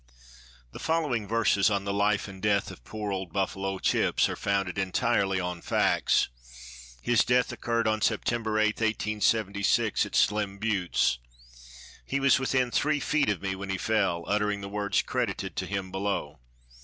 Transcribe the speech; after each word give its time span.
[The 0.71 0.79
following 0.79 1.27
verses 1.27 1.69
on 1.69 1.83
the 1.83 1.93
life 1.93 2.27
and 2.27 2.41
death 2.41 2.71
of 2.71 2.83
poor 2.83 3.11
old 3.11 3.31
Buffalo 3.31 3.77
Chips 3.77 4.27
are 4.29 4.35
founded 4.35 4.79
entirely 4.79 5.39
on 5.39 5.61
facts. 5.61 6.27
His 7.03 7.23
death 7.23 7.51
occurred 7.51 7.87
on 7.87 8.01
September 8.01 8.57
8, 8.57 8.77
1876, 8.81 10.07
at 10.07 10.15
Slim 10.15 10.57
Buttes. 10.57 11.19
He 12.03 12.19
was 12.19 12.39
within 12.39 12.71
three 12.71 12.99
feet 12.99 13.29
of 13.29 13.43
me 13.43 13.53
when 13.55 13.69
he 13.69 13.77
fell, 13.77 14.23
uttering 14.25 14.61
the 14.61 14.69
words 14.69 15.03
credited 15.03 15.55
to 15.57 15.67
him 15.67 15.91
below. 15.91 16.39